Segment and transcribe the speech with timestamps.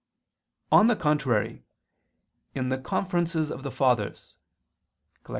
[0.71, 1.63] On the contrary,
[2.55, 4.33] In the Conferences of the Fathers
[5.23, 5.29] (Collat.